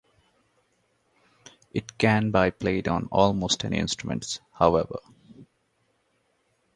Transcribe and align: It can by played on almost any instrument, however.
It 1.75 1.95
can 1.99 2.31
by 2.31 2.49
played 2.49 2.87
on 2.87 3.07
almost 3.11 3.63
any 3.63 3.77
instrument, 3.77 4.41
however. 4.53 4.97